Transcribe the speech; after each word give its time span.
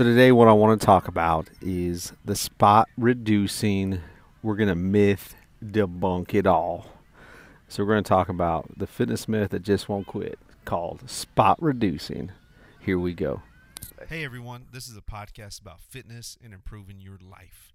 So 0.00 0.04
today 0.04 0.32
what 0.32 0.48
I 0.48 0.52
want 0.52 0.80
to 0.80 0.86
talk 0.86 1.08
about 1.08 1.50
is 1.60 2.14
the 2.24 2.34
spot 2.34 2.88
reducing. 2.96 4.00
We're 4.42 4.56
going 4.56 4.70
to 4.70 4.74
myth 4.74 5.34
debunk 5.62 6.32
it 6.32 6.46
all. 6.46 6.86
So 7.68 7.84
we're 7.84 7.92
going 7.92 8.04
to 8.04 8.08
talk 8.08 8.30
about 8.30 8.78
the 8.78 8.86
fitness 8.86 9.28
myth 9.28 9.50
that 9.50 9.62
just 9.62 9.90
won't 9.90 10.06
quit 10.06 10.38
called 10.64 11.10
spot 11.10 11.58
reducing. 11.60 12.32
Here 12.78 12.98
we 12.98 13.12
go. 13.12 13.42
Hey 14.08 14.24
everyone, 14.24 14.68
this 14.72 14.88
is 14.88 14.96
a 14.96 15.02
podcast 15.02 15.60
about 15.60 15.82
fitness 15.82 16.38
and 16.42 16.54
improving 16.54 17.02
your 17.02 17.18
life. 17.20 17.74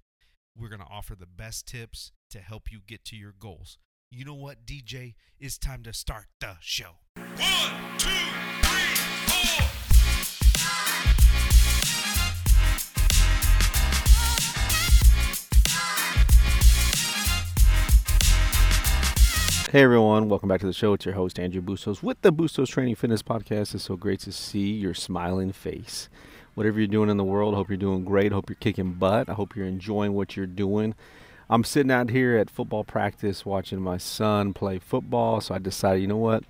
We're 0.58 0.70
going 0.70 0.82
to 0.82 0.88
offer 0.90 1.14
the 1.14 1.28
best 1.28 1.68
tips 1.68 2.12
to 2.32 2.40
help 2.40 2.72
you 2.72 2.80
get 2.88 3.06
to 3.06 3.16
your 3.16 3.36
goals. 3.40 3.78
You 4.10 4.26
know 4.26 4.34
what, 4.34 4.66
DJ? 4.66 5.14
It's 5.40 5.60
time 5.60 5.84
to 5.84 5.94
start 5.94 6.26
the 6.40 6.56
show. 6.60 6.96
One, 7.16 7.98
two, 8.00 8.10
Hey 19.76 19.82
everyone, 19.82 20.30
welcome 20.30 20.48
back 20.48 20.62
to 20.62 20.66
the 20.66 20.72
show. 20.72 20.94
It's 20.94 21.04
your 21.04 21.16
host 21.16 21.38
Andrew 21.38 21.62
Bustos 21.62 22.02
with 22.02 22.22
the 22.22 22.32
Bustos 22.32 22.70
Training 22.70 22.96
Fitness 22.96 23.22
Podcast. 23.22 23.76
It's 23.76 23.84
so 23.84 23.98
great 23.98 24.22
to 24.22 24.32
see 24.32 24.72
your 24.72 24.94
smiling 24.94 25.52
face. 25.52 26.08
Whatever 26.54 26.80
you're 26.80 26.88
doing 26.88 27.10
in 27.10 27.18
the 27.18 27.26
world, 27.26 27.56
hope 27.56 27.68
you're 27.68 27.76
doing 27.76 28.06
great. 28.06 28.32
Hope 28.32 28.50
you're 28.50 28.56
kicking 28.56 28.94
butt. 28.94 29.28
I 29.28 29.34
hope 29.34 29.54
you're 29.54 29.66
enjoying 29.66 30.14
what 30.14 30.38
you're 30.38 30.46
doing. 30.46 30.96
I'm 31.50 31.66
sitting 31.66 31.92
out 31.92 32.10
here 32.10 32.38
at 32.38 32.50
football 32.50 32.86
practice 32.86 33.46
watching 33.46 33.82
my 33.82 33.98
son 33.98 34.54
play 34.54 34.80
football, 34.80 35.42
so 35.42 35.54
I 35.54 35.58
decided, 35.58 36.02
you 36.02 36.08
know 36.08 36.16
what? 36.16 36.46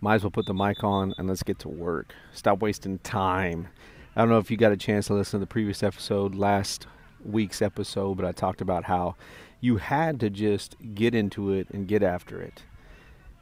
Might 0.00 0.14
as 0.14 0.22
well 0.22 0.30
put 0.30 0.46
the 0.46 0.54
mic 0.54 0.82
on 0.82 1.12
and 1.18 1.28
let's 1.28 1.42
get 1.42 1.58
to 1.58 1.68
work. 1.68 2.14
Stop 2.32 2.62
wasting 2.62 3.00
time. 3.00 3.68
I 4.16 4.22
don't 4.22 4.30
know 4.30 4.38
if 4.38 4.50
you 4.50 4.56
got 4.56 4.72
a 4.72 4.78
chance 4.78 5.08
to 5.08 5.14
listen 5.14 5.38
to 5.40 5.44
the 5.44 5.46
previous 5.46 5.82
episode, 5.82 6.34
last 6.34 6.86
week's 7.22 7.60
episode, 7.60 8.16
but 8.16 8.24
I 8.24 8.32
talked 8.32 8.62
about 8.62 8.84
how 8.84 9.16
you 9.60 9.76
had 9.76 10.18
to 10.18 10.28
just 10.28 10.74
get 10.92 11.14
into 11.14 11.52
it 11.52 11.68
and 11.70 11.86
get 11.86 12.02
after 12.02 12.40
it, 12.40 12.64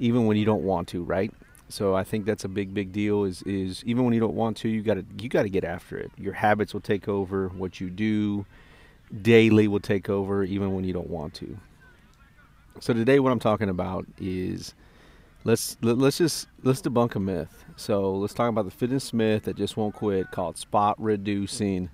even 0.00 0.26
when 0.26 0.36
you 0.36 0.44
don't 0.44 0.64
want 0.64 0.88
to, 0.88 1.04
right? 1.04 1.32
So 1.68 1.94
I 1.94 2.02
think 2.02 2.26
that's 2.26 2.44
a 2.44 2.48
big, 2.48 2.74
big 2.74 2.92
deal. 2.92 3.22
Is 3.24 3.42
is 3.42 3.84
even 3.84 4.04
when 4.04 4.12
you 4.12 4.20
don't 4.20 4.34
want 4.34 4.56
to, 4.58 4.68
you 4.68 4.82
got 4.82 4.94
to 4.94 5.04
you 5.20 5.28
got 5.28 5.42
to 5.42 5.48
get 5.48 5.64
after 5.64 5.96
it. 5.96 6.10
Your 6.18 6.32
habits 6.32 6.74
will 6.74 6.80
take 6.80 7.06
over. 7.06 7.48
What 7.48 7.80
you 7.80 7.88
do 7.90 8.44
daily 9.22 9.68
will 9.68 9.80
take 9.80 10.10
over, 10.10 10.42
even 10.42 10.74
when 10.74 10.84
you 10.84 10.92
don't 10.92 11.08
want 11.08 11.34
to. 11.34 11.56
So 12.80 12.92
today, 12.92 13.20
what 13.20 13.30
I'm 13.30 13.38
talking 13.38 13.68
about 13.68 14.06
is 14.18 14.74
let's 15.44 15.76
let, 15.80 15.98
let's 15.98 16.18
just 16.18 16.48
let's 16.64 16.82
debunk 16.82 17.14
a 17.14 17.20
myth. 17.20 17.64
So 17.76 18.14
let's 18.14 18.34
talk 18.34 18.48
about 18.48 18.64
the 18.64 18.70
fitness 18.70 19.12
myth 19.12 19.44
that 19.44 19.56
just 19.56 19.76
won't 19.76 19.94
quit, 19.94 20.30
called 20.32 20.58
spot 20.58 21.00
reducing. 21.00 21.90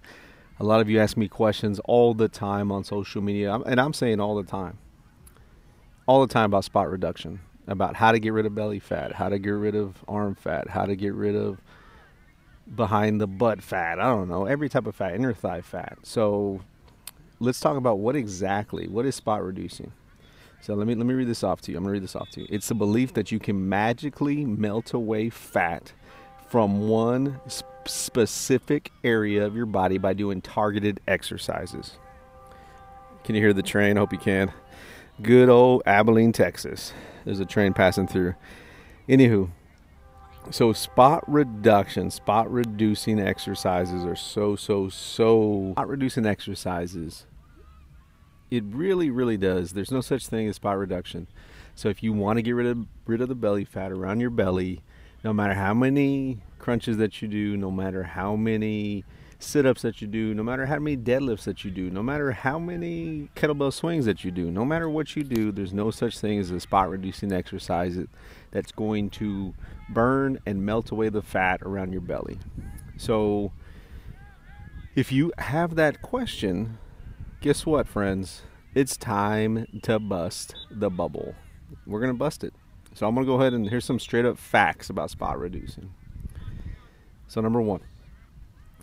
A 0.58 0.64
lot 0.64 0.80
of 0.80 0.88
you 0.88 1.00
ask 1.00 1.18
me 1.18 1.28
questions 1.28 1.80
all 1.84 2.14
the 2.14 2.28
time 2.28 2.72
on 2.72 2.82
social 2.82 3.20
media, 3.20 3.52
and 3.54 3.78
I'm 3.78 3.92
saying 3.92 4.20
all 4.20 4.36
the 4.36 4.42
time, 4.42 4.78
all 6.06 6.26
the 6.26 6.32
time 6.32 6.46
about 6.46 6.64
spot 6.64 6.91
reduction, 6.91 7.41
about 7.67 7.97
how 7.97 8.12
to 8.12 8.19
get 8.19 8.33
rid 8.33 8.47
of 8.47 8.55
belly 8.55 8.78
fat, 8.78 9.12
how 9.12 9.28
to 9.28 9.39
get 9.39 9.50
rid 9.50 9.75
of 9.75 10.05
arm 10.09 10.34
fat, 10.34 10.69
how 10.69 10.86
to 10.86 10.97
get 10.97 11.14
rid 11.14 11.34
of 11.34 11.61
behind 12.75 13.20
the 13.20 13.27
butt 13.27 13.62
fat. 13.62 13.98
I 13.98 14.05
don't 14.05 14.28
know, 14.28 14.47
every 14.47 14.69
type 14.69 14.86
of 14.86 14.95
fat, 14.95 15.14
inner 15.14 15.34
thigh 15.34 15.61
fat. 15.61 15.98
So 16.03 16.61
let's 17.41 17.61
talk 17.61 17.77
about 17.77 17.98
what 17.98 18.17
exactly, 18.17 18.89
what 18.89 19.06
is 19.06 19.14
spot 19.14 19.42
reducing? 19.44 19.92
So 20.61 20.75
let 20.75 20.87
me 20.87 20.94
let 20.94 21.06
me 21.06 21.14
read 21.14 21.28
this 21.28 21.44
off 21.44 21.61
to 21.62 21.70
you. 21.70 21.77
I'm 21.78 21.84
gonna 21.84 21.92
read 21.92 22.03
this 22.03 22.17
off 22.17 22.31
to 22.31 22.41
you. 22.41 22.47
It's 22.50 22.69
the 22.69 22.75
belief 22.75 23.14
that 23.14 23.31
you 23.31 23.39
can 23.39 23.69
magically 23.69 24.44
melt 24.44 24.94
away 24.94 25.31
fat 25.31 25.92
from 26.48 26.89
one 26.89 27.41
sp- 27.47 27.67
specific 27.89 28.91
area 29.05 29.44
of 29.44 29.55
your 29.55 29.67
body 29.67 29.98
by 29.98 30.12
doing 30.12 30.41
targeted 30.41 31.00
exercises. 31.06 31.98
Can 33.25 33.34
you 33.34 33.41
hear 33.41 33.53
the 33.53 33.62
train? 33.62 33.97
I 33.97 34.00
hope 34.00 34.12
you 34.12 34.19
can. 34.19 34.53
Good 35.22 35.48
old 35.48 35.83
Abilene, 35.87 36.33
Texas. 36.33 36.92
There's 37.27 37.41
a 37.41 37.44
train 37.44 37.74
passing 37.74 38.06
through. 38.06 38.34
Anywho, 39.09 39.50
so 40.50 40.72
spot 40.72 41.25
reduction, 41.28 42.10
spot 42.10 42.50
reducing 42.50 43.19
exercises 43.20 44.04
are 44.04 44.14
so, 44.16 44.54
so, 44.54 44.88
so. 44.88 45.72
Spot 45.72 45.88
reducing 45.88 46.25
exercises, 46.25 47.26
it 48.48 48.62
really, 48.69 49.10
really 49.10 49.37
does. 49.37 49.72
There's 49.72 49.91
no 49.91 50.00
such 50.00 50.28
thing 50.28 50.47
as 50.47 50.56
spot 50.56 50.78
reduction. 50.78 51.26
So 51.75 51.88
if 51.88 52.00
you 52.00 52.12
want 52.12 52.38
to 52.38 52.42
get 52.42 52.53
rid 52.53 52.66
of 52.66 52.87
rid 53.06 53.20
of 53.20 53.28
the 53.28 53.34
belly 53.34 53.64
fat 53.64 53.91
around 53.91 54.20
your 54.20 54.31
belly, 54.31 54.82
no 55.25 55.32
matter 55.32 55.54
how 55.54 55.75
many 55.75 56.38
crunches 56.60 56.97
that 56.98 57.20
you 57.20 57.26
do, 57.26 57.56
no 57.56 57.72
matter 57.72 58.04
how 58.04 58.37
many 58.37 59.04
sit 59.38 59.66
ups 59.66 59.82
that 59.82 60.00
you 60.00 60.08
do, 60.08 60.34
no 60.34 60.42
matter 60.42 60.66
how 60.66 60.78
many 60.78 60.97
deadlifts 60.97 61.44
that 61.44 61.64
you 61.64 61.70
do, 61.70 61.91
no 61.91 62.02
matter 62.02 62.32
how 62.32 62.58
many 62.58 63.28
kettlebell 63.36 63.72
swings 63.72 64.06
that 64.06 64.24
you 64.24 64.30
do, 64.30 64.50
no 64.50 64.64
matter 64.64 64.88
what 64.88 65.14
you 65.14 65.22
do, 65.22 65.52
there's 65.52 65.72
no 65.72 65.91
such 65.91 66.19
thing 66.19 66.38
as 66.38 66.50
a 66.50 66.60
spot 66.60 66.88
reducing 66.88 67.32
exercise 67.32 67.98
that's 68.50 68.72
going 68.72 69.10
to 69.10 69.54
burn 69.91 70.38
and 70.46 70.64
melt 70.64 70.91
away 70.91 71.08
the 71.08 71.22
fat 71.22 71.60
around 71.62 71.92
your 71.92 72.00
belly. 72.00 72.38
So, 72.96 73.52
if 74.94 75.12
you 75.12 75.32
have 75.38 75.75
that 75.75 76.00
question, 76.00 76.78
guess 77.42 77.66
what, 77.66 77.86
friends? 77.86 78.42
It's 78.75 78.96
time 78.96 79.66
to 79.82 79.98
bust 79.98 80.54
the 80.70 80.91
bubble. 80.91 81.34
We're 81.86 82.00
going 82.00 82.12
to 82.12 82.19
bust 82.19 82.44
it. 82.44 82.54
So 82.94 83.06
I'm 83.06 83.14
going 83.14 83.26
to 83.26 83.30
go 83.30 83.38
ahead 83.38 83.52
and 83.52 83.69
here's 83.69 83.84
some 83.84 83.98
straight 83.98 84.25
up 84.25 84.38
facts 84.38 84.88
about 84.88 85.10
spot 85.10 85.38
reducing. 85.38 85.92
So 87.28 87.42
number 87.42 87.60
1, 87.60 87.80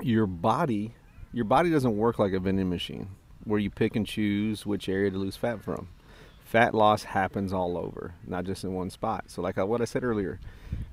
your 0.01 0.25
body 0.25 0.95
your 1.33 1.45
body 1.45 1.71
doesn't 1.71 1.97
work 1.97 2.19
like 2.19 2.33
a 2.33 2.39
vending 2.39 2.69
machine 2.69 3.09
where 3.43 3.59
you 3.59 3.69
pick 3.69 3.95
and 3.95 4.05
choose 4.05 4.65
which 4.65 4.87
area 4.87 5.09
to 5.09 5.17
lose 5.17 5.35
fat 5.35 5.61
from. 5.61 5.89
Fat 6.45 6.75
loss 6.75 7.03
happens 7.03 7.51
all 7.51 7.75
over, 7.75 8.13
not 8.27 8.45
just 8.45 8.63
in 8.63 8.73
one 8.73 8.91
spot. 8.91 9.25
So 9.27 9.41
like 9.41 9.57
uh, 9.57 9.65
what 9.65 9.81
I 9.81 9.85
said 9.85 10.03
earlier 10.03 10.39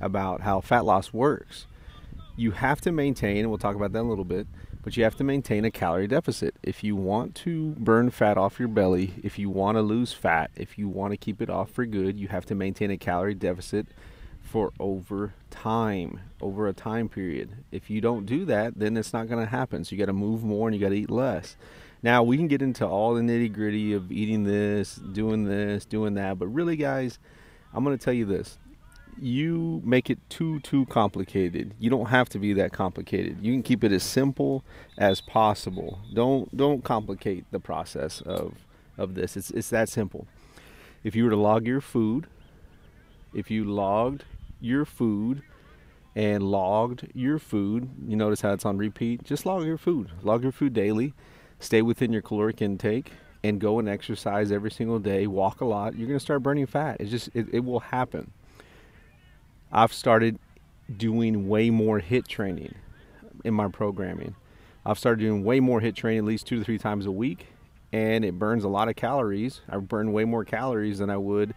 about 0.00 0.41
how 0.41 0.62
fat 0.62 0.87
loss 0.87 1.12
works, 1.12 1.66
you 2.37 2.53
have 2.53 2.81
to 2.81 2.93
maintain, 2.93 3.38
and 3.38 3.50
we'll 3.50 3.59
talk 3.59 3.77
about 3.77 3.93
that 3.93 4.00
a 4.00 4.09
little 4.09 4.25
bit, 4.25 4.47
but 4.83 4.97
you 4.97 5.05
have 5.05 5.17
to 5.17 5.25
maintain 5.25 5.67
a 5.67 5.71
calorie 5.71 6.06
deficit. 6.06 6.55
If 6.62 6.82
you 6.82 6.97
want 6.97 7.34
to 7.37 7.72
burn 7.72 8.11
fat 8.11 8.38
off 8.38 8.59
your 8.59 8.69
belly, 8.69 9.12
if 9.22 9.38
you 9.38 9.50
want 9.50 9.77
to 9.77 9.82
lose 9.82 10.15
fat, 10.15 10.50
if 10.56 10.78
you 10.78 10.88
want 10.88 11.12
to 11.12 11.19
keep 11.19 11.43
it 11.43 11.50
off 11.50 11.71
for 11.71 11.84
good, 11.84 12.19
you 12.19 12.28
have 12.28 12.47
to 12.47 12.55
maintain 12.55 12.91
a 12.91 12.97
calorie 12.97 13.34
deficit 13.34 13.87
for 14.43 14.73
over 14.81 15.34
time, 15.51 16.21
over 16.41 16.67
a 16.67 16.73
time 16.73 17.09
period. 17.09 17.51
If 17.71 17.91
you 17.91 18.01
don't 18.01 18.27
do 18.27 18.45
that, 18.47 18.78
then 18.78 18.97
it's 18.97 19.12
not 19.12 19.28
going 19.28 19.45
to 19.45 19.51
happen. 19.51 19.84
So 19.84 19.95
you 19.95 19.99
got 19.99 20.06
to 20.06 20.12
move 20.12 20.43
more 20.43 20.69
and 20.69 20.75
you 20.75 20.81
got 20.81 20.91
to 20.91 20.99
eat 20.99 21.11
less. 21.11 21.56
Now, 22.03 22.23
we 22.23 22.37
can 22.37 22.49
get 22.49 22.62
into 22.62 22.87
all 22.87 23.15
the 23.15 23.21
nitty 23.21 23.53
gritty 23.53 23.93
of 23.93 24.11
eating 24.11 24.45
this, 24.45 24.95
doing 24.95 25.45
this, 25.45 25.84
doing 25.84 26.15
that, 26.15 26.39
but 26.39 26.49
really, 26.49 26.77
guys, 26.77 27.19
I'm 27.75 27.84
going 27.84 27.97
to 27.97 28.03
tell 28.03 28.15
you 28.15 28.25
this 28.25 28.59
you 29.21 29.83
make 29.84 30.09
it 30.11 30.19
too 30.31 30.61
too 30.61 30.87
complicated. 30.87 31.75
You 31.79 31.91
don't 31.91 32.06
have 32.06 32.29
to 32.31 32.39
be 32.39 32.53
that 32.55 32.73
complicated. 32.73 33.39
You 33.43 33.53
can 33.53 33.62
keep 33.62 33.84
it 33.84 33.93
as 33.93 34.03
simple 34.03 34.65
as 34.97 35.21
possible. 35.21 36.00
Don't 36.12 36.55
don't 36.56 36.83
complicate 36.83 37.45
the 37.50 37.61
process 37.61 38.21
of 38.23 38.55
of 38.97 39.15
this. 39.15 39.37
It's 39.37 39.50
it's 39.50 39.71
that 39.71 39.89
simple. 39.89 40.27
If 41.05 41.15
you 41.15 41.25
were 41.25 41.31
to 41.31 41.37
log 41.37 41.67
your 41.67 41.81
food, 41.81 42.27
if 43.34 43.50
you 43.50 43.65
logged 43.65 44.25
your 44.60 44.84
food 44.84 45.43
and 46.15 46.43
logged 46.43 47.09
your 47.15 47.38
food, 47.38 47.88
you 48.06 48.16
notice 48.16 48.41
how 48.41 48.53
it's 48.53 48.65
on 48.65 48.76
repeat. 48.76 49.22
Just 49.25 49.47
log 49.47 49.65
your 49.65 49.78
food. 49.78 50.10
Log 50.22 50.43
your 50.43 50.53
food 50.53 50.72
daily. 50.72 51.15
Stay 51.59 51.82
within 51.82 52.12
your 52.12 52.22
caloric 52.22 52.60
intake 52.62 53.12
and 53.43 53.60
go 53.60 53.78
and 53.78 53.88
exercise 53.88 54.50
every 54.53 54.70
single 54.70 54.99
day. 54.99 55.26
Walk 55.26 55.60
a 55.60 55.65
lot. 55.65 55.97
You're 55.97 56.09
going 56.09 56.19
to 56.19 56.25
start 56.25 56.43
burning 56.43 56.66
fat. 56.66 56.97
It's 57.00 57.10
just 57.10 57.31
it, 57.34 57.47
it 57.53 57.65
will 57.65 57.81
happen. 57.81 58.32
I've 59.72 59.93
started 59.93 60.38
doing 60.94 61.49
way 61.49 61.70
more 61.70 62.00
HIIT 62.00 62.26
training 62.26 62.75
in 63.44 63.54
my 63.54 63.69
programming. 63.69 64.34
I've 64.84 64.99
started 64.99 65.20
doing 65.20 65.44
way 65.44 65.60
more 65.60 65.81
HIIT 65.81 65.94
training 65.94 66.19
at 66.20 66.25
least 66.25 66.46
two 66.46 66.58
to 66.58 66.64
three 66.64 66.79
times 66.79 67.06
a 67.06 67.12
week, 67.12 67.46
and 67.93 68.25
it 68.25 68.38
burns 68.38 68.64
a 68.64 68.69
lot 68.69 68.88
of 68.88 68.96
calories. 68.96 69.61
I 69.69 69.76
burn 69.76 70.12
way 70.12 70.25
more 70.25 70.44
calories 70.44 70.99
than 70.99 71.11
I 71.11 71.19
would 71.19 71.55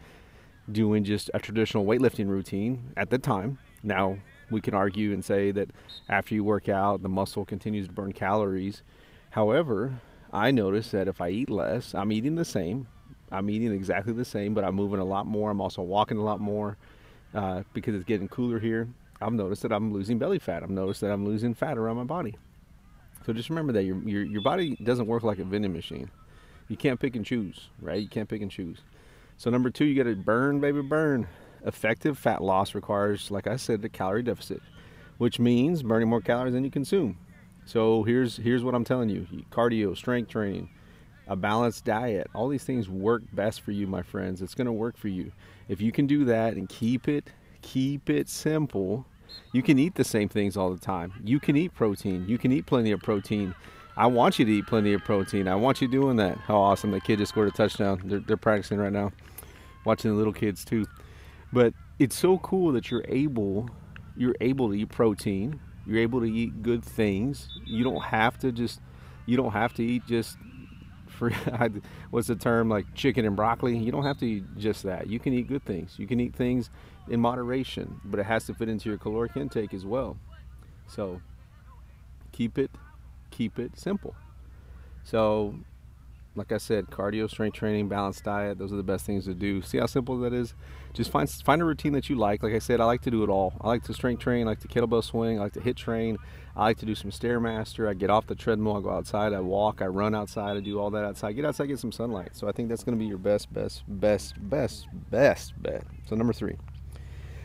doing 0.71 1.03
just 1.03 1.29
a 1.33 1.39
traditional 1.39 1.85
weightlifting 1.85 2.27
routine 2.27 2.93
at 2.95 3.09
the 3.09 3.17
time. 3.17 3.59
Now, 3.83 4.17
we 4.49 4.61
can 4.61 4.73
argue 4.73 5.13
and 5.13 5.23
say 5.23 5.51
that 5.51 5.71
after 6.09 6.35
you 6.35 6.43
work 6.43 6.69
out, 6.69 7.01
the 7.01 7.09
muscle 7.09 7.45
continues 7.45 7.87
to 7.87 7.93
burn 7.93 8.13
calories. 8.13 8.83
However, 9.31 9.99
I 10.31 10.51
notice 10.51 10.91
that 10.91 11.07
if 11.07 11.21
I 11.21 11.29
eat 11.29 11.49
less, 11.49 11.93
I'm 11.93 12.11
eating 12.11 12.35
the 12.35 12.45
same. 12.45 12.87
I'm 13.31 13.49
eating 13.49 13.71
exactly 13.73 14.13
the 14.13 14.25
same, 14.25 14.53
but 14.53 14.63
I'm 14.63 14.75
moving 14.75 14.99
a 14.99 15.05
lot 15.05 15.25
more. 15.25 15.49
I'm 15.49 15.59
also 15.59 15.81
walking 15.81 16.17
a 16.17 16.23
lot 16.23 16.39
more 16.39 16.77
uh, 17.33 17.63
because 17.73 17.95
it's 17.95 18.05
getting 18.05 18.27
cooler 18.27 18.59
here. 18.59 18.87
I've 19.21 19.33
noticed 19.33 19.63
that 19.63 19.71
I'm 19.71 19.91
losing 19.91 20.19
belly 20.19 20.39
fat. 20.39 20.63
I've 20.63 20.69
noticed 20.69 21.01
that 21.01 21.11
I'm 21.11 21.25
losing 21.25 21.53
fat 21.53 21.77
around 21.77 21.97
my 21.97 22.03
body. 22.03 22.35
So 23.25 23.33
just 23.33 23.49
remember 23.49 23.73
that 23.73 23.83
your, 23.83 23.97
your, 24.03 24.23
your 24.23 24.41
body 24.41 24.75
doesn't 24.83 25.07
work 25.07 25.23
like 25.23 25.39
a 25.39 25.45
vending 25.45 25.73
machine. 25.73 26.11
You 26.67 26.77
can't 26.77 26.99
pick 26.99 27.15
and 27.15 27.25
choose, 27.25 27.69
right? 27.81 28.01
You 28.01 28.07
can't 28.07 28.27
pick 28.27 28.41
and 28.41 28.51
choose. 28.51 28.79
So 29.37 29.49
number 29.49 29.69
two, 29.69 29.85
you 29.85 30.01
got 30.01 30.09
to 30.09 30.15
burn, 30.15 30.59
baby, 30.59 30.81
burn. 30.81 31.27
Effective 31.65 32.17
fat 32.17 32.43
loss 32.43 32.75
requires, 32.75 33.31
like 33.31 33.47
I 33.47 33.55
said, 33.55 33.83
a 33.85 33.89
calorie 33.89 34.23
deficit, 34.23 34.61
which 35.17 35.39
means 35.39 35.83
burning 35.83 36.09
more 36.09 36.21
calories 36.21 36.53
than 36.53 36.63
you 36.63 36.71
consume. 36.71 37.17
So 37.65 38.03
here's 38.03 38.37
here's 38.37 38.63
what 38.63 38.75
I'm 38.75 38.83
telling 38.83 39.09
you: 39.09 39.25
cardio, 39.49 39.95
strength 39.95 40.29
training, 40.29 40.69
a 41.27 41.35
balanced 41.35 41.85
diet. 41.85 42.27
All 42.35 42.49
these 42.49 42.65
things 42.65 42.89
work 42.89 43.23
best 43.31 43.61
for 43.61 43.71
you, 43.71 43.87
my 43.87 44.01
friends. 44.01 44.41
It's 44.41 44.55
going 44.55 44.65
to 44.65 44.73
work 44.73 44.97
for 44.97 45.07
you 45.07 45.31
if 45.69 45.79
you 45.79 45.91
can 45.91 46.05
do 46.05 46.25
that 46.25 46.55
and 46.55 46.67
keep 46.67 47.07
it 47.07 47.29
keep 47.63 48.09
it 48.09 48.29
simple. 48.29 49.05
You 49.51 49.63
can 49.63 49.79
eat 49.79 49.95
the 49.95 50.03
same 50.03 50.29
things 50.29 50.55
all 50.55 50.71
the 50.71 50.79
time. 50.79 51.13
You 51.23 51.39
can 51.39 51.55
eat 51.55 51.73
protein. 51.73 52.27
You 52.27 52.37
can 52.37 52.51
eat 52.51 52.67
plenty 52.67 52.91
of 52.91 52.99
protein. 52.99 53.55
I 53.95 54.07
want 54.07 54.39
you 54.39 54.45
to 54.45 54.51
eat 54.51 54.67
plenty 54.67 54.93
of 54.93 55.03
protein. 55.03 55.47
I 55.47 55.55
want 55.55 55.81
you 55.81 55.87
doing 55.87 56.17
that. 56.17 56.37
How 56.37 56.57
awesome! 56.57 56.91
The 56.91 56.99
kid 56.99 57.19
just 57.19 57.29
scored 57.29 57.47
a 57.47 57.51
touchdown. 57.51 58.01
They're, 58.05 58.19
they're 58.19 58.37
practicing 58.37 58.79
right 58.79 58.91
now, 58.91 59.11
watching 59.85 60.11
the 60.11 60.17
little 60.17 60.33
kids 60.33 60.65
too. 60.65 60.85
But 61.51 61.73
it's 61.99 62.17
so 62.17 62.39
cool 62.39 62.71
that 62.71 62.89
you're 62.89 63.05
able 63.07 63.69
you're 64.17 64.35
able 64.41 64.69
to 64.69 64.73
eat 64.75 64.89
protein. 64.89 65.59
You're 65.85 65.99
able 65.99 66.21
to 66.21 66.25
eat 66.25 66.63
good 66.63 66.83
things. 66.83 67.49
You 67.65 67.83
don't 67.83 68.01
have 68.01 68.37
to 68.39 68.51
just 68.51 68.81
you 69.25 69.37
don't 69.37 69.51
have 69.51 69.73
to 69.75 69.83
eat 69.83 70.03
just 70.07 70.37
for 71.07 71.29
what's 72.09 72.27
the 72.27 72.35
term 72.35 72.69
like 72.69 72.93
chicken 72.95 73.25
and 73.25 73.35
broccoli. 73.35 73.77
You 73.77 73.91
don't 73.91 74.05
have 74.05 74.17
to 74.19 74.25
eat 74.25 74.43
just 74.57 74.83
that. 74.83 75.07
You 75.07 75.19
can 75.19 75.33
eat 75.33 75.47
good 75.47 75.65
things. 75.65 75.95
You 75.97 76.07
can 76.07 76.19
eat 76.19 76.35
things 76.35 76.69
in 77.09 77.19
moderation, 77.19 77.99
but 78.05 78.19
it 78.19 78.25
has 78.25 78.45
to 78.45 78.53
fit 78.53 78.69
into 78.69 78.89
your 78.89 78.97
caloric 78.97 79.35
intake 79.35 79.73
as 79.73 79.85
well. 79.85 80.17
So 80.87 81.21
keep 82.31 82.57
it 82.57 82.71
keep 83.33 83.59
it 83.59 83.77
simple. 83.77 84.15
So 85.03 85.55
like 86.35 86.51
I 86.51 86.57
said, 86.57 86.87
cardio, 86.87 87.29
strength 87.29 87.55
training, 87.55 87.89
balanced 87.89 88.23
diet, 88.23 88.57
those 88.57 88.73
are 88.73 88.75
the 88.75 88.83
best 88.83 89.05
things 89.05 89.25
to 89.25 89.33
do. 89.33 89.61
See 89.61 89.77
how 89.77 89.85
simple 89.85 90.17
that 90.19 90.33
is? 90.33 90.55
Just 90.93 91.11
find 91.11 91.29
find 91.29 91.61
a 91.61 91.65
routine 91.65 91.93
that 91.93 92.09
you 92.09 92.15
like. 92.15 92.41
Like 92.41 92.53
I 92.53 92.59
said, 92.59 92.81
I 92.81 92.85
like 92.85 93.01
to 93.01 93.11
do 93.11 93.23
it 93.23 93.29
all. 93.29 93.53
I 93.61 93.67
like 93.67 93.83
to 93.83 93.93
strength 93.93 94.21
train, 94.21 94.47
I 94.47 94.51
like 94.51 94.59
to 94.61 94.67
kettlebell 94.67 95.03
swing, 95.03 95.39
I 95.39 95.43
like 95.43 95.53
to 95.53 95.59
hit 95.59 95.75
train, 95.75 96.17
I 96.55 96.63
like 96.63 96.77
to 96.79 96.85
do 96.85 96.95
some 96.95 97.11
stairmaster. 97.11 97.87
I 97.87 97.93
get 97.93 98.09
off 98.09 98.27
the 98.27 98.35
treadmill, 98.35 98.77
I 98.77 98.81
go 98.81 98.89
outside, 98.89 99.33
I 99.33 99.41
walk, 99.41 99.81
I 99.81 99.85
run 99.85 100.15
outside, 100.15 100.57
I 100.57 100.59
do 100.59 100.79
all 100.79 100.89
that 100.91 101.03
outside. 101.03 101.33
Get 101.33 101.45
outside, 101.45 101.67
get 101.67 101.79
some 101.79 101.91
sunlight. 101.91 102.35
So 102.35 102.47
I 102.47 102.51
think 102.51 102.69
that's 102.69 102.83
to 102.83 102.91
be 102.93 103.05
your 103.05 103.17
best, 103.17 103.53
best, 103.53 103.83
best, 103.87 104.35
best, 104.49 104.87
best 105.11 105.61
bet. 105.61 105.83
So 106.07 106.15
number 106.15 106.33
three. 106.33 106.57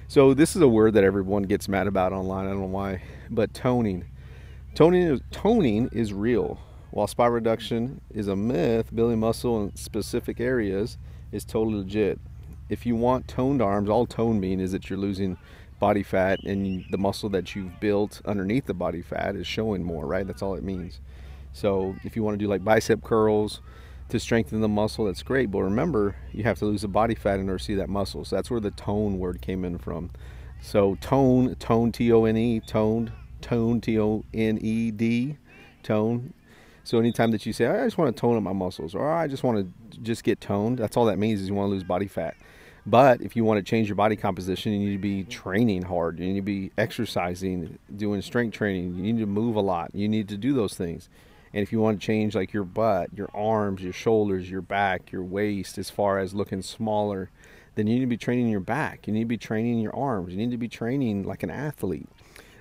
So 0.09 0.33
this 0.33 0.57
is 0.57 0.63
a 0.63 0.69
word 0.69 0.95
that 0.95 1.05
everyone 1.05 1.43
gets 1.43 1.69
mad 1.69 1.87
about 1.87 2.15
online. 2.15 2.47
I 2.47 2.51
don't 2.51 2.61
know 2.61 2.67
why, 2.67 3.03
but 3.29 3.53
toning. 3.53 4.07
Toning 4.79 5.03
is, 5.03 5.21
toning 5.33 5.89
is 5.91 6.13
real 6.13 6.57
while 6.93 7.09
spot 7.09 7.33
reduction 7.33 8.01
is 8.11 8.29
a 8.29 8.37
myth, 8.37 8.95
building 8.95 9.19
muscle 9.19 9.61
in 9.61 9.75
specific 9.75 10.39
areas 10.39 10.99
is 11.33 11.45
totally 11.45 11.79
legit. 11.79 12.21
If 12.69 12.87
you 12.87 12.95
want 12.95 13.27
toned 13.27 13.61
arms, 13.61 13.91
all 13.91 14.07
tone 14.07 14.39
mean 14.39 14.61
is 14.61 14.71
that 14.71 14.89
you're 14.89 14.97
losing 14.97 15.37
body 15.81 16.05
fat 16.05 16.45
and 16.45 16.85
the 16.93 16.97
muscle 16.97 17.29
that 17.31 17.57
you've 17.57 17.81
built 17.81 18.23
underneath 18.25 18.67
the 18.67 18.73
body 18.73 19.03
fat 19.03 19.35
is 19.35 19.49
showing 19.49 19.83
more, 19.83 20.07
right? 20.07 20.25
That's 20.25 20.43
all 20.43 20.55
it 20.55 20.63
means. 20.63 21.01
So 21.53 21.97
if 22.05 22.15
you 22.15 22.23
want 22.23 22.39
to 22.39 22.45
do 22.45 22.49
like 22.49 22.63
bicep 22.63 23.03
curls 23.03 23.61
to 24.11 24.21
strengthen 24.21 24.61
the 24.61 24.69
muscle, 24.69 25.07
that's 25.07 25.25
great. 25.25 25.51
But 25.51 25.63
remember, 25.63 26.15
you 26.33 26.45
have 26.45 26.61
to 26.61 26.67
lose 26.67 26.83
the 26.83 26.89
body 26.89 27.17
fat 27.17 27.41
in 27.41 27.49
order 27.49 27.59
to 27.59 27.65
see 27.65 27.75
that 27.75 27.89
muscle. 27.89 28.25
So 28.25 28.37
that's 28.37 28.49
where 28.49 28.61
the 28.61 28.71
tone 28.71 29.19
word 29.19 29.43
came 29.43 29.65
in 29.65 29.79
from. 29.79 30.11
So 30.63 30.95
tone, 31.01 31.57
tone, 31.57 31.91
T 31.91 32.13
O 32.13 32.27
N 32.27 32.37
E, 32.37 32.61
toned, 32.61 33.11
tone, 33.41 33.81
T 33.81 33.99
O 33.99 34.25
N 34.33 34.59
E 34.61 34.91
D, 34.91 35.37
tone 35.83 36.33
so 36.89 36.99
anytime 36.99 37.33
that 37.33 37.45
you 37.45 37.53
say, 37.53 37.67
I 37.67 37.85
just 37.85 37.99
want 37.99 38.17
to 38.17 38.19
tone 38.19 38.39
up 38.39 38.43
my 38.43 38.55
muscles, 38.55 38.95
or 38.95 39.13
I 39.13 39.29
just 39.29 39.43
want 39.43 39.59
to 39.93 40.01
just 40.01 40.25
get 40.25 40.41
toned, 40.41 40.79
that's 40.79 40.97
all 40.97 41.05
that 41.05 41.19
means 41.19 41.43
is 41.43 41.49
you 41.49 41.55
want 41.55 41.69
to 41.69 41.71
lose 41.75 41.85
body 41.85 42.07
fat. 42.07 42.35
But 42.87 43.21
if 43.21 43.37
you 43.37 43.45
want 43.45 43.59
to 43.59 43.63
change 43.63 43.89
your 43.89 43.95
body 43.95 44.17
composition, 44.17 44.73
you 44.73 44.79
need 44.79 44.93
to 44.93 44.99
be 44.99 45.25
training 45.25 45.83
hard. 45.83 46.19
You 46.19 46.29
need 46.29 46.37
to 46.37 46.41
be 46.41 46.71
exercising, 46.79 47.79
doing 47.95 48.23
strength 48.23 48.55
training. 48.55 48.95
You 48.95 49.13
need 49.13 49.19
to 49.19 49.27
move 49.27 49.55
a 49.55 49.61
lot. 49.61 49.91
You 49.95 50.09
need 50.09 50.29
to 50.29 50.39
do 50.39 50.55
those 50.55 50.79
things. 50.79 51.11
And 51.53 51.63
if 51.63 51.73
you 51.73 51.79
want 51.79 52.01
to 52.01 52.07
change 52.07 52.35
like 52.35 52.55
your 52.55 52.65
butt, 52.65 53.11
your 53.15 53.29
arms, 53.35 53.83
your 53.83 53.93
shoulders, 53.93 54.51
your 54.51 54.63
back, 54.63 55.13
your 55.13 55.25
waist, 55.25 55.77
as 55.77 55.91
far 55.91 56.19
as 56.19 56.33
looking 56.33 56.63
smaller, 56.63 57.29
then 57.75 57.87
you 57.87 57.97
need 57.97 58.01
to 58.01 58.07
be 58.07 58.17
training 58.17 58.49
your 58.49 58.61
back. 58.61 59.07
You 59.07 59.13
need 59.13 59.25
to 59.25 59.27
be 59.27 59.37
training 59.37 59.81
your 59.81 59.95
arms. 59.95 60.33
You 60.33 60.39
need 60.39 60.53
to 60.53 60.57
be 60.57 60.69
training 60.69 61.25
like 61.25 61.43
an 61.43 61.51
athlete. 61.51 62.09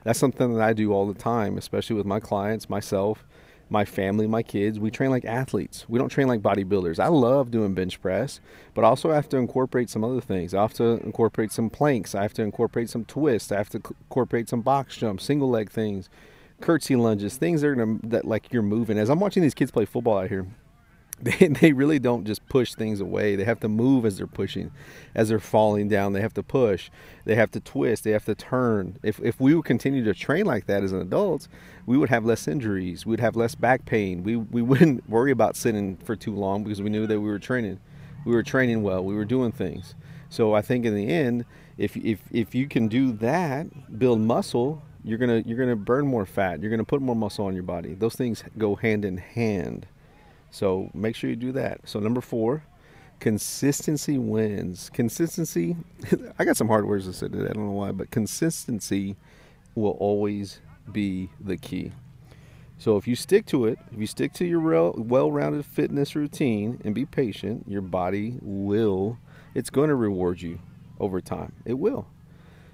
That's 0.03 0.19
something 0.19 0.53
that 0.53 0.63
I 0.63 0.73
do 0.73 0.93
all 0.93 1.07
the 1.07 1.19
time, 1.19 1.57
especially 1.57 1.95
with 1.95 2.05
my 2.05 2.19
clients, 2.19 2.69
myself 2.69 3.25
my 3.69 3.85
family, 3.85 4.27
my 4.27 4.43
kids, 4.43 4.79
we 4.79 4.91
train 4.91 5.09
like 5.09 5.25
athletes. 5.25 5.85
We 5.89 5.99
don't 5.99 6.09
train 6.09 6.27
like 6.27 6.41
bodybuilders. 6.41 6.99
I 6.99 7.07
love 7.07 7.51
doing 7.51 7.73
bench 7.73 8.01
press, 8.01 8.39
but 8.73 8.83
also 8.83 9.11
I 9.11 9.15
have 9.15 9.29
to 9.29 9.37
incorporate 9.37 9.89
some 9.89 10.03
other 10.03 10.21
things. 10.21 10.53
I 10.53 10.61
have 10.61 10.73
to 10.75 11.03
incorporate 11.03 11.51
some 11.51 11.69
planks. 11.69 12.15
I 12.15 12.21
have 12.21 12.33
to 12.35 12.43
incorporate 12.43 12.89
some 12.89 13.05
twists. 13.05 13.51
I 13.51 13.57
have 13.57 13.69
to 13.69 13.77
incorporate 13.77 14.49
some 14.49 14.61
box 14.61 14.95
jumps, 14.97 15.25
single 15.25 15.49
leg 15.49 15.69
things, 15.69 16.09
curtsy 16.61 16.95
lunges, 16.95 17.37
things 17.37 17.61
that 17.61 17.67
are 17.67 17.75
gonna, 17.75 17.99
that 18.03 18.25
like 18.25 18.53
you're 18.53 18.61
moving. 18.61 18.97
As 18.97 19.09
I'm 19.09 19.19
watching 19.19 19.43
these 19.43 19.53
kids 19.53 19.71
play 19.71 19.85
football 19.85 20.19
out 20.19 20.29
here, 20.29 20.47
they, 21.21 21.47
they 21.47 21.73
really 21.73 21.97
don't 21.97 22.25
just 22.25 22.47
push 22.47 22.75
things 22.75 23.01
away. 23.01 23.35
They 23.35 23.43
have 23.43 23.59
to 23.61 23.67
move 23.67 24.05
as 24.05 24.17
they're 24.17 24.27
pushing, 24.27 24.71
as 25.15 25.29
they're 25.29 25.39
falling 25.39 25.87
down. 25.87 26.13
They 26.13 26.21
have 26.21 26.33
to 26.35 26.43
push, 26.43 26.91
they 27.25 27.35
have 27.35 27.49
to 27.51 27.59
twist, 27.59 28.03
they 28.03 28.11
have 28.11 28.25
to 28.25 28.35
turn. 28.35 28.97
If, 29.01 29.19
if 29.21 29.39
we 29.39 29.55
would 29.55 29.65
continue 29.65 30.03
to 30.03 30.13
train 30.13 30.45
like 30.45 30.67
that 30.67 30.83
as 30.83 30.91
an 30.91 31.01
adults, 31.01 31.49
we 31.87 31.97
would 31.97 32.09
have 32.09 32.23
less 32.23 32.47
injuries, 32.47 33.05
we'd 33.05 33.19
have 33.19 33.35
less 33.35 33.55
back 33.55 33.85
pain. 33.85 34.23
We, 34.23 34.35
we 34.35 34.61
wouldn't 34.61 35.09
worry 35.09 35.31
about 35.31 35.55
sitting 35.55 35.97
for 35.97 36.15
too 36.15 36.35
long 36.35 36.63
because 36.63 36.81
we 36.81 36.89
knew 36.89 37.07
that 37.07 37.19
we 37.19 37.29
were 37.29 37.39
training. 37.39 37.79
We 38.25 38.33
were 38.33 38.43
training 38.43 38.83
well, 38.83 39.03
we 39.03 39.15
were 39.15 39.25
doing 39.25 39.51
things. 39.51 39.95
So 40.29 40.53
I 40.53 40.61
think 40.61 40.85
in 40.85 40.93
the 40.93 41.07
end, 41.07 41.45
if, 41.77 41.95
if, 41.97 42.19
if 42.31 42.53
you 42.53 42.67
can 42.67 42.89
do 42.89 43.11
that, 43.13 43.97
build 43.97 44.19
muscle, 44.19 44.83
you're 45.03 45.17
gonna 45.17 45.41
you're 45.45 45.57
gonna 45.57 45.75
burn 45.75 46.05
more 46.05 46.25
fat. 46.25 46.61
You're 46.61 46.69
gonna 46.69 46.83
put 46.83 47.01
more 47.01 47.15
muscle 47.15 47.45
on 47.45 47.53
your 47.53 47.63
body. 47.63 47.93
Those 47.93 48.15
things 48.15 48.43
go 48.57 48.75
hand 48.75 49.05
in 49.05 49.17
hand. 49.17 49.87
So 50.51 50.89
make 50.93 51.15
sure 51.15 51.29
you 51.29 51.35
do 51.35 51.51
that. 51.53 51.81
So 51.85 51.99
number 51.99 52.21
four, 52.21 52.63
consistency 53.19 54.17
wins. 54.17 54.89
Consistency. 54.93 55.75
I 56.39 56.45
got 56.45 56.57
some 56.57 56.67
hard 56.67 56.87
words 56.87 57.05
to 57.05 57.13
say 57.13 57.27
today. 57.27 57.49
I 57.49 57.53
don't 57.53 57.67
know 57.67 57.71
why, 57.71 57.91
but 57.91 58.11
consistency 58.11 59.15
will 59.75 59.97
always 59.99 60.59
be 60.91 61.29
the 61.39 61.57
key. 61.57 61.91
So 62.79 62.95
if 62.97 63.07
you 63.07 63.15
stick 63.15 63.45
to 63.47 63.65
it, 63.65 63.79
if 63.91 63.99
you 63.99 64.05
stick 64.07 64.33
to 64.33 64.45
your 64.45 64.59
well-rounded 64.91 65.65
fitness 65.65 66.15
routine 66.15 66.79
and 66.83 66.93
be 66.93 67.05
patient, 67.05 67.65
your 67.67 67.81
body 67.81 68.37
will. 68.41 69.17
It's 69.55 69.71
going 69.71 69.89
to 69.89 69.95
reward 69.95 70.41
you 70.41 70.59
over 70.99 71.19
time. 71.19 71.53
It 71.65 71.79
will. 71.79 72.07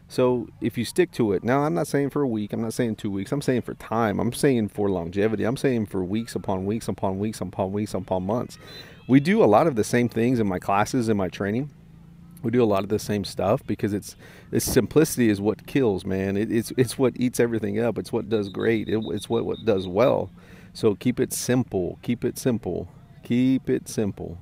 So 0.07 0.47
if 0.61 0.77
you 0.77 0.85
stick 0.85 1.11
to 1.13 1.33
it, 1.33 1.44
now 1.44 1.61
I'm 1.61 1.73
not 1.73 1.88
saying 1.88 2.11
for 2.11 2.21
a 2.21 2.27
week, 2.27 2.53
I'm 2.53 2.61
not 2.61 2.73
saying 2.73 2.97
two 2.97 3.09
weeks, 3.09 3.31
I'm 3.31 3.41
saying 3.41 3.63
for 3.63 3.73
time, 3.75 4.19
I'm 4.19 4.33
saying 4.33 4.69
for 4.69 4.89
longevity, 4.89 5.44
I'm 5.44 5.57
saying 5.57 5.88
for 5.88 6.03
weeks 6.03 6.35
upon 6.35 6.65
weeks 6.65 6.88
upon 6.88 7.19
weeks 7.19 7.41
upon 7.41 7.72
weeks 7.72 7.93
upon 7.93 8.24
months. 8.24 8.57
We 9.07 9.19
do 9.19 9.43
a 9.43 9.45
lot 9.45 9.67
of 9.67 9.75
the 9.75 9.83
same 9.83 10.10
things 10.10 10.39
in 10.39 10.48
my 10.48 10.60
classes 10.60 11.10
in 11.10 11.17
my 11.17 11.29
training. 11.29 11.72
We 12.41 12.51
do 12.51 12.62
a 12.62 12.65
lot 12.65 12.83
of 12.83 12.89
the 12.89 13.00
same 13.00 13.24
stuff 13.24 13.65
because 13.65 13.93
it's 13.93 14.15
it's 14.51 14.65
simplicity 14.65 15.29
is 15.29 15.39
what 15.39 15.65
kills, 15.65 16.05
man. 16.05 16.36
It, 16.36 16.51
it's 16.51 16.72
it's 16.77 16.98
what 16.98 17.13
eats 17.15 17.39
everything 17.39 17.79
up. 17.79 17.98
It's 17.98 18.12
what 18.12 18.29
does 18.29 18.50
great. 18.50 18.89
It, 18.89 19.01
it's 19.07 19.29
what 19.29 19.45
what 19.45 19.65
does 19.65 19.88
well. 19.88 20.29
So 20.74 20.95
keep 20.95 21.19
it 21.19 21.31
simple. 21.31 22.00
Keep 22.01 22.25
it 22.25 22.38
simple. 22.38 22.89
Keep 23.24 23.69
it 23.69 23.88
simple. 23.88 24.38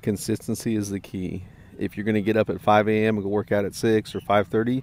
Consistency 0.00 0.76
is 0.76 0.90
the 0.90 1.00
key 1.00 1.44
if 1.78 1.96
you're 1.96 2.04
going 2.04 2.14
to 2.14 2.22
get 2.22 2.36
up 2.36 2.50
at 2.50 2.60
5 2.60 2.88
a.m. 2.88 3.16
and 3.16 3.24
go 3.24 3.28
work 3.28 3.52
out 3.52 3.64
at 3.64 3.74
6 3.74 4.14
or 4.14 4.20
5:30, 4.20 4.82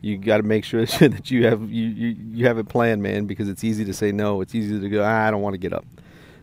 you 0.00 0.18
got 0.18 0.38
to 0.38 0.42
make 0.42 0.64
sure 0.64 0.84
that 0.86 1.30
you 1.30 1.46
have 1.46 1.70
you, 1.70 1.86
you 1.86 2.16
you 2.32 2.46
have 2.46 2.58
it 2.58 2.68
planned, 2.68 3.02
man, 3.02 3.26
because 3.26 3.48
it's 3.48 3.64
easy 3.64 3.84
to 3.84 3.94
say 3.94 4.12
no. 4.12 4.40
It's 4.40 4.54
easy 4.54 4.78
to 4.78 4.88
go, 4.88 5.02
ah, 5.02 5.26
I 5.26 5.30
don't 5.30 5.42
want 5.42 5.54
to 5.54 5.58
get 5.58 5.72
up. 5.72 5.86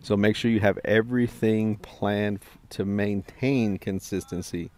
So 0.02 0.16
make 0.16 0.36
sure 0.36 0.50
you 0.50 0.62
have 0.62 0.80
everything 0.86 1.76
planned 1.78 2.40
to 2.72 2.86
maintain 2.86 3.78
consistency. 3.78 4.72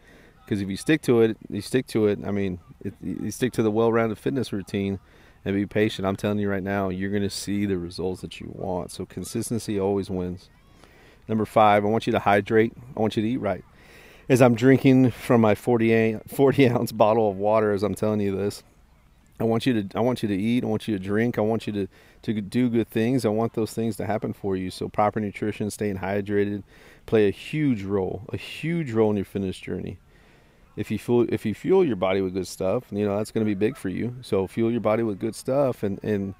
Because 0.44 0.62
if 0.62 0.70
you 0.70 0.76
stick 0.76 1.04
to 1.04 1.22
it, 1.22 1.38
you 1.50 1.62
stick 1.62 1.86
to 1.88 2.08
it. 2.08 2.20
I 2.26 2.32
mean, 2.32 2.60
it, 2.84 2.96
you 3.02 3.30
stick 3.30 3.54
to 3.54 3.64
the 3.64 3.70
well-rounded 3.70 4.18
fitness 4.18 4.52
routine 4.52 5.00
and 5.46 5.56
be 5.56 5.68
patient. 5.68 6.08
I'm 6.08 6.16
telling 6.16 6.40
you 6.40 6.50
right 6.50 6.64
now, 6.64 6.90
you're 6.90 7.12
going 7.12 7.22
to 7.22 7.30
see 7.30 7.66
the 7.66 7.78
results 7.78 8.22
that 8.22 8.40
you 8.40 8.52
want. 8.52 8.92
So 8.92 9.06
consistency 9.06 9.80
always 9.80 10.10
wins. 10.10 10.50
Number 11.28 11.46
five, 11.46 11.86
I 11.86 11.88
want 11.88 12.08
you 12.08 12.14
to 12.14 12.20
hydrate. 12.20 12.74
I 12.98 13.00
want 13.00 13.16
you 13.16 13.22
to 13.22 13.30
eat 13.30 13.38
right 13.38 13.64
as 14.32 14.42
I'm 14.42 14.56
drinking 14.56 15.12
from 15.12 15.42
my 15.42 15.56
40, 15.56 16.20
40 16.26 16.70
ounce 16.70 16.94
bottle 16.94 17.30
of 17.30 17.36
water 17.36 17.74
as 17.74 17.84
I'm 17.84 17.94
telling 17.94 18.22
you 18.22 18.34
this. 18.34 18.64
I 19.42 19.44
want 19.44 19.66
you 19.66 19.84
to 19.84 19.98
I 19.98 20.00
want 20.00 20.24
you 20.24 20.30
to 20.30 20.36
eat, 20.36 20.64
I 20.64 20.68
want 20.68 20.88
you 20.88 20.98
to 20.98 21.04
drink, 21.04 21.38
I 21.38 21.42
want 21.42 21.68
you 21.68 21.74
to 21.74 21.88
to 22.22 22.40
do 22.40 22.70
good 22.70 22.88
things. 22.88 23.26
I 23.26 23.30
want 23.30 23.54
those 23.56 23.74
things 23.74 23.98
to 23.98 24.06
happen 24.06 24.32
for 24.32 24.56
you. 24.56 24.72
So 24.72 24.88
proper 24.88 25.20
nutrition, 25.20 25.70
staying 25.70 25.98
hydrated 25.98 26.64
play 27.08 27.28
a 27.28 27.32
huge 27.32 27.84
role, 27.84 28.22
a 28.32 28.38
huge 28.38 28.94
role 28.94 29.10
in 29.10 29.18
your 29.18 29.26
fitness 29.26 29.58
journey. 29.58 29.98
If 30.78 30.92
you 30.92 30.98
fuel 30.98 31.26
if 31.28 31.46
you 31.46 31.54
fuel 31.54 31.84
your 31.84 31.98
body 31.98 32.22
with 32.22 32.34
good 32.34 32.48
stuff, 32.48 32.86
you 32.90 33.06
know, 33.06 33.18
that's 33.18 33.32
going 33.32 33.46
to 33.46 33.50
be 33.50 33.56
big 33.56 33.76
for 33.76 33.90
you. 33.90 34.16
So 34.22 34.48
fuel 34.48 34.72
your 34.72 34.80
body 34.80 35.04
with 35.04 35.20
good 35.20 35.36
stuff 35.36 35.84
and 35.84 36.02
and 36.04 36.36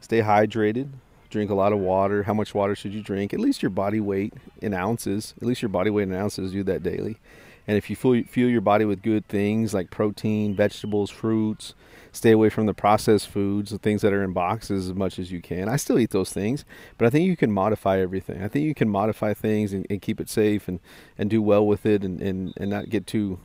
stay 0.00 0.20
hydrated, 0.22 0.88
drink 1.30 1.50
a 1.50 1.54
lot 1.54 1.72
of 1.72 1.78
water. 1.78 2.22
How 2.24 2.34
much 2.34 2.54
water 2.54 2.74
should 2.74 2.92
you 2.92 3.02
drink? 3.02 3.32
At 3.32 3.40
least 3.40 3.62
your 3.62 3.70
body 3.70 4.00
weight 4.00 4.34
in 4.60 4.74
ounces. 4.74 5.34
At 5.40 5.46
least 5.46 5.62
your 5.62 5.68
body 5.68 5.90
weight 5.90 6.08
in 6.08 6.14
ounces. 6.14 6.52
Do 6.52 6.62
that 6.64 6.82
daily. 6.82 7.18
And 7.66 7.76
if 7.76 7.90
you 7.90 7.96
fuel, 7.96 8.50
your 8.50 8.60
body 8.60 8.84
with 8.84 9.02
good 9.02 9.26
things 9.26 9.74
like 9.74 9.90
protein, 9.90 10.54
vegetables, 10.54 11.10
fruits, 11.10 11.74
stay 12.12 12.30
away 12.30 12.48
from 12.48 12.66
the 12.66 12.74
processed 12.74 13.28
foods, 13.28 13.70
the 13.70 13.78
things 13.78 14.02
that 14.02 14.12
are 14.12 14.22
in 14.22 14.32
boxes 14.32 14.88
as 14.88 14.94
much 14.94 15.18
as 15.18 15.32
you 15.32 15.42
can. 15.42 15.68
I 15.68 15.74
still 15.76 15.98
eat 15.98 16.10
those 16.10 16.32
things, 16.32 16.64
but 16.96 17.06
I 17.06 17.10
think 17.10 17.26
you 17.26 17.36
can 17.36 17.50
modify 17.50 17.98
everything. 17.98 18.42
I 18.42 18.48
think 18.48 18.66
you 18.66 18.74
can 18.74 18.88
modify 18.88 19.34
things 19.34 19.72
and, 19.72 19.84
and 19.90 20.00
keep 20.00 20.20
it 20.20 20.28
safe 20.28 20.68
and, 20.68 20.78
and 21.18 21.28
do 21.28 21.42
well 21.42 21.66
with 21.66 21.84
it 21.84 22.04
and, 22.04 22.22
and, 22.22 22.54
and 22.56 22.70
not 22.70 22.88
get 22.88 23.06
too 23.06 23.40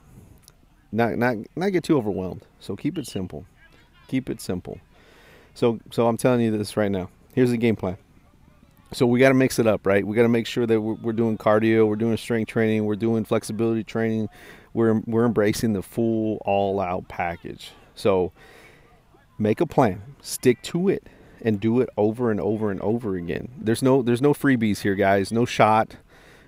not 0.91 1.17
not 1.17 1.37
not 1.55 1.71
get 1.71 1.83
too 1.83 1.97
overwhelmed. 1.97 2.45
So 2.59 2.75
keep 2.75 2.97
it 2.97 3.07
simple. 3.07 3.45
Keep 4.07 4.29
it 4.29 4.41
simple. 4.41 4.79
So 5.53 5.79
so 5.89 6.07
I'm 6.07 6.17
telling 6.17 6.41
you 6.41 6.55
this 6.55 6.75
right 6.77 6.91
now. 6.91 7.09
Here's 7.33 7.51
the 7.51 7.57
game 7.57 7.75
plan. 7.75 7.97
So 8.93 9.05
we 9.05 9.19
got 9.19 9.29
to 9.29 9.33
mix 9.35 9.57
it 9.57 9.67
up, 9.67 9.85
right? 9.85 10.05
We 10.05 10.15
got 10.15 10.23
to 10.23 10.29
make 10.29 10.45
sure 10.45 10.65
that 10.65 10.81
we're, 10.81 10.95
we're 10.95 11.13
doing 11.13 11.37
cardio, 11.37 11.87
we're 11.87 11.95
doing 11.95 12.17
strength 12.17 12.49
training, 12.49 12.85
we're 12.85 12.95
doing 12.95 13.23
flexibility 13.23 13.83
training. 13.83 14.29
We're 14.73 15.01
we're 15.05 15.25
embracing 15.25 15.73
the 15.73 15.81
full 15.81 16.41
all-out 16.45 17.07
package. 17.09 17.71
So 17.95 18.31
make 19.37 19.59
a 19.59 19.65
plan, 19.65 20.01
stick 20.21 20.61
to 20.63 20.89
it, 20.89 21.07
and 21.41 21.59
do 21.59 21.81
it 21.81 21.89
over 21.97 22.31
and 22.31 22.39
over 22.39 22.71
and 22.71 22.81
over 22.81 23.15
again. 23.15 23.49
There's 23.57 23.81
no 23.81 24.01
there's 24.01 24.21
no 24.21 24.33
freebies 24.33 24.79
here, 24.79 24.95
guys. 24.95 25.31
No 25.31 25.45
shot 25.45 25.95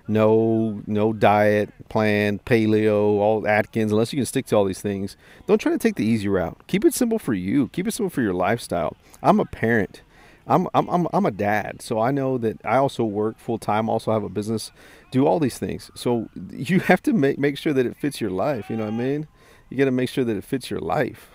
no 0.06 0.82
no 0.86 1.12
diet 1.12 1.70
plan, 1.88 2.38
paleo, 2.40 3.18
all 3.18 3.46
Atkins, 3.46 3.92
unless 3.92 4.12
you 4.12 4.18
can 4.18 4.26
stick 4.26 4.46
to 4.46 4.56
all 4.56 4.64
these 4.64 4.80
things. 4.80 5.16
Don't 5.46 5.58
try 5.58 5.72
to 5.72 5.78
take 5.78 5.96
the 5.96 6.04
easy 6.04 6.28
route. 6.28 6.60
Keep 6.66 6.84
it 6.84 6.94
simple 6.94 7.18
for 7.18 7.34
you. 7.34 7.68
Keep 7.68 7.88
it 7.88 7.92
simple 7.92 8.10
for 8.10 8.22
your 8.22 8.34
lifestyle. 8.34 8.96
I'm 9.22 9.40
a 9.40 9.44
parent. 9.44 10.02
I'm 10.46 10.68
I'm 10.74 10.88
I'm, 10.88 11.08
I'm 11.12 11.26
a 11.26 11.30
dad, 11.30 11.80
so 11.80 12.00
I 12.00 12.10
know 12.10 12.38
that 12.38 12.64
I 12.64 12.76
also 12.76 13.04
work 13.04 13.38
full 13.38 13.58
time. 13.58 13.88
Also 13.88 14.12
have 14.12 14.24
a 14.24 14.28
business. 14.28 14.70
Do 15.10 15.26
all 15.26 15.38
these 15.38 15.58
things. 15.58 15.90
So 15.94 16.28
you 16.50 16.80
have 16.80 17.02
to 17.04 17.12
make 17.12 17.38
make 17.38 17.58
sure 17.58 17.72
that 17.72 17.86
it 17.86 17.96
fits 17.96 18.20
your 18.20 18.30
life. 18.30 18.68
You 18.68 18.76
know 18.76 18.84
what 18.84 18.94
I 18.94 18.96
mean? 18.96 19.28
You 19.70 19.78
got 19.78 19.86
to 19.86 19.90
make 19.90 20.10
sure 20.10 20.24
that 20.24 20.36
it 20.36 20.44
fits 20.44 20.70
your 20.70 20.80
life. 20.80 21.30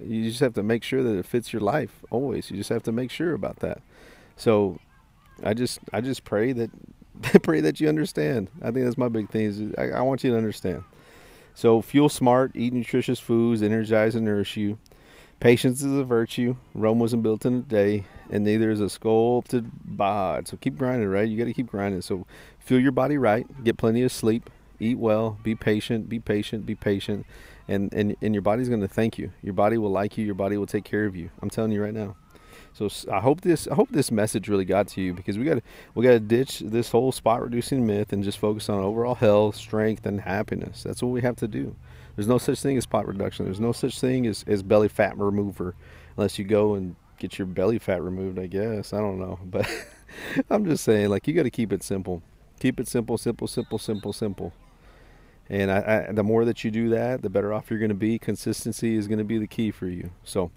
You 0.00 0.28
just 0.28 0.40
have 0.40 0.54
to 0.54 0.62
make 0.62 0.82
sure 0.82 1.02
that 1.02 1.16
it 1.16 1.26
fits 1.26 1.52
your 1.52 1.60
life 1.62 2.02
always. 2.10 2.50
You 2.50 2.56
just 2.56 2.70
have 2.70 2.82
to 2.84 2.92
make 2.92 3.10
sure 3.10 3.34
about 3.34 3.56
that. 3.60 3.82
So 4.36 4.78
I 5.44 5.54
just 5.54 5.80
I 5.92 6.00
just 6.00 6.24
pray 6.24 6.52
that 6.52 6.70
pray 7.42 7.60
that 7.60 7.80
you 7.80 7.88
understand. 7.88 8.48
I 8.62 8.70
think 8.70 8.84
that's 8.84 8.98
my 8.98 9.08
big 9.08 9.30
thing. 9.30 9.46
Is 9.46 9.62
I, 9.76 9.98
I 9.98 10.00
want 10.00 10.24
you 10.24 10.30
to 10.30 10.36
understand. 10.36 10.84
So 11.54 11.82
fuel 11.82 12.08
smart, 12.08 12.52
eat 12.54 12.72
nutritious 12.72 13.20
foods, 13.20 13.62
energize 13.62 14.14
and 14.14 14.24
nourish 14.24 14.56
you. 14.56 14.78
Patience 15.42 15.82
is 15.82 15.92
a 15.98 16.04
virtue. 16.04 16.54
Rome 16.72 17.00
wasn't 17.00 17.24
built 17.24 17.44
in 17.44 17.54
a 17.54 17.62
day, 17.62 18.04
and 18.30 18.44
neither 18.44 18.70
is 18.70 18.80
a 18.80 18.88
sculpted 18.88 19.68
bod. 19.84 20.46
So 20.46 20.56
keep 20.56 20.78
grinding, 20.78 21.08
right? 21.08 21.28
You 21.28 21.36
got 21.36 21.46
to 21.46 21.52
keep 21.52 21.66
grinding. 21.66 22.00
So 22.02 22.28
fuel 22.60 22.80
your 22.80 22.92
body 22.92 23.18
right. 23.18 23.44
Get 23.64 23.76
plenty 23.76 24.04
of 24.04 24.12
sleep. 24.12 24.48
Eat 24.78 24.98
well. 24.98 25.40
Be 25.42 25.56
patient. 25.56 26.08
Be 26.08 26.20
patient. 26.20 26.64
Be 26.64 26.76
patient. 26.76 27.26
And 27.66 27.92
and 27.92 28.14
and 28.22 28.36
your 28.36 28.42
body's 28.42 28.68
going 28.68 28.82
to 28.82 28.88
thank 28.88 29.18
you. 29.18 29.32
Your 29.42 29.52
body 29.52 29.78
will 29.78 29.90
like 29.90 30.16
you. 30.16 30.24
Your 30.24 30.36
body 30.36 30.56
will 30.56 30.66
take 30.66 30.84
care 30.84 31.06
of 31.06 31.16
you. 31.16 31.30
I'm 31.40 31.50
telling 31.50 31.72
you 31.72 31.82
right 31.82 31.92
now. 31.92 32.14
So 32.72 32.88
I 33.12 33.18
hope 33.18 33.40
this 33.40 33.66
I 33.66 33.74
hope 33.74 33.88
this 33.90 34.12
message 34.12 34.48
really 34.48 34.64
got 34.64 34.86
to 34.88 35.00
you 35.00 35.12
because 35.12 35.38
we 35.38 35.44
got 35.44 35.54
to 35.54 35.62
we 35.96 36.04
got 36.04 36.12
to 36.12 36.20
ditch 36.20 36.60
this 36.60 36.92
whole 36.92 37.10
spot 37.10 37.42
reducing 37.42 37.84
myth 37.84 38.12
and 38.12 38.22
just 38.22 38.38
focus 38.38 38.68
on 38.68 38.78
overall 38.78 39.16
health, 39.16 39.56
strength, 39.56 40.06
and 40.06 40.20
happiness. 40.20 40.84
That's 40.84 41.02
what 41.02 41.10
we 41.10 41.22
have 41.22 41.34
to 41.38 41.48
do. 41.48 41.74
There's 42.16 42.28
no 42.28 42.38
such 42.38 42.60
thing 42.60 42.76
as 42.76 42.84
spot 42.84 43.06
reduction. 43.06 43.44
There's 43.44 43.60
no 43.60 43.72
such 43.72 44.00
thing 44.00 44.26
as, 44.26 44.44
as 44.46 44.62
belly 44.62 44.88
fat 44.88 45.16
remover 45.16 45.74
unless 46.16 46.38
you 46.38 46.44
go 46.44 46.74
and 46.74 46.96
get 47.18 47.38
your 47.38 47.46
belly 47.46 47.78
fat 47.78 48.02
removed. 48.02 48.38
I 48.38 48.46
guess 48.46 48.92
I 48.92 48.98
don't 48.98 49.18
know, 49.18 49.38
but 49.44 49.68
I'm 50.50 50.64
just 50.64 50.84
saying 50.84 51.08
like 51.08 51.26
you 51.26 51.34
got 51.34 51.44
to 51.44 51.50
keep 51.50 51.72
it 51.72 51.82
simple. 51.82 52.22
Keep 52.60 52.80
it 52.80 52.88
simple, 52.88 53.18
simple, 53.18 53.48
simple, 53.48 53.78
simple, 53.78 54.12
simple. 54.12 54.52
And 55.48 55.70
I, 55.70 56.06
I, 56.08 56.12
the 56.12 56.22
more 56.22 56.44
that 56.44 56.64
you 56.64 56.70
do 56.70 56.88
that, 56.90 57.22
the 57.22 57.28
better 57.28 57.52
off 57.52 57.70
you're 57.70 57.78
going 57.78 57.88
to 57.88 57.94
be. 57.94 58.18
Consistency 58.18 58.96
is 58.96 59.08
going 59.08 59.18
to 59.18 59.24
be 59.24 59.38
the 59.38 59.48
key 59.48 59.70
for 59.70 59.86
you. 59.86 60.10
So, 60.22 60.50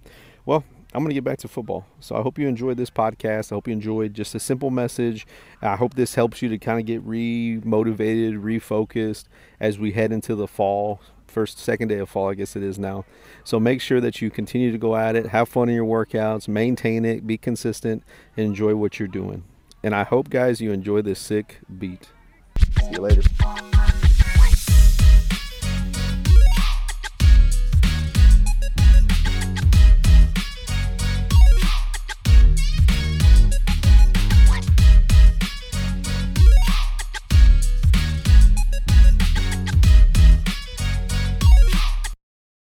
well, 0.46 0.64
I'm 0.94 1.02
going 1.02 1.10
to 1.10 1.16
get 1.16 1.26
back 1.26 1.40
to 1.40 1.50
football. 1.50 1.86
So 2.00 2.16
I 2.16 2.22
hope 2.22 2.40
you 2.40 2.48
enjoyed 2.48 2.78
this 2.78 2.90
podcast. 2.90 3.52
I 3.52 3.56
hope 3.56 3.68
you 3.68 3.74
enjoyed 3.74 4.14
just 4.14 4.34
a 4.34 4.40
simple 4.40 4.70
message. 4.70 5.28
I 5.62 5.76
hope 5.76 5.96
this 5.96 6.16
helps 6.16 6.42
you 6.42 6.48
to 6.48 6.58
kind 6.58 6.80
of 6.80 6.86
get 6.86 7.02
re 7.04 7.60
motivated, 7.66 8.36
refocused 8.36 9.26
as 9.60 9.78
we 9.78 9.92
head 9.92 10.14
into 10.14 10.36
the 10.36 10.48
fall. 10.48 11.02
First, 11.36 11.60
second 11.60 11.90
day 11.90 11.98
of 11.98 12.08
fall, 12.08 12.30
I 12.30 12.34
guess 12.34 12.56
it 12.56 12.64
is 12.64 12.80
now. 12.80 13.04
So 13.44 13.60
make 13.60 13.82
sure 13.82 14.00
that 14.00 14.22
you 14.22 14.32
continue 14.32 14.72
to 14.72 14.78
go 14.78 14.96
at 14.96 15.18
it, 15.18 15.26
have 15.26 15.50
fun 15.50 15.68
in 15.68 15.76
your 15.76 15.84
workouts, 15.84 16.48
maintain 16.48 17.04
it, 17.04 17.28
be 17.28 17.38
consistent, 17.38 18.04
and 18.38 18.46
enjoy 18.46 18.74
what 18.76 19.00
you're 19.00 19.10
doing. 19.10 19.44
And 19.84 19.94
I 19.94 20.04
hope, 20.04 20.30
guys, 20.30 20.62
you 20.62 20.72
enjoy 20.72 21.02
this 21.02 21.20
sick 21.20 21.60
beat. 21.78 22.08
See 22.80 22.92
you 22.92 23.00
later. 23.00 23.22